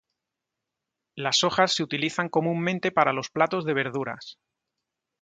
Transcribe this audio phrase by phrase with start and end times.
[1.15, 4.39] Las hojas se utilizan comúnmente para los platos de verduras.